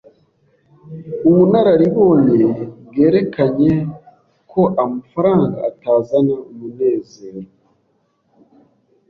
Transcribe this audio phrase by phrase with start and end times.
[1.29, 2.45] Ubunararibonye
[2.87, 3.73] bwerekanye
[4.51, 7.39] ko amafaranga atazana umunezero.